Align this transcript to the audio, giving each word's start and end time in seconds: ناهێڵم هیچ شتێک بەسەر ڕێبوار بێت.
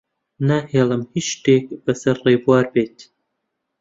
ناهێڵم 0.47 1.03
هیچ 1.13 1.27
شتێک 1.33 1.65
بەسەر 1.85 2.15
ڕێبوار 2.25 2.65
بێت. 2.73 2.97